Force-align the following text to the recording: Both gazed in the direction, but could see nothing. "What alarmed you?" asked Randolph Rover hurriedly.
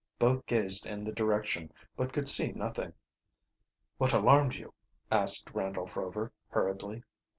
Both 0.17 0.47
gazed 0.47 0.87
in 0.87 1.03
the 1.03 1.11
direction, 1.11 1.71
but 1.95 2.11
could 2.11 2.27
see 2.27 2.53
nothing. 2.53 2.93
"What 3.99 4.13
alarmed 4.13 4.55
you?" 4.55 4.73
asked 5.11 5.51
Randolph 5.53 5.95
Rover 5.95 6.31
hurriedly. 6.49 7.03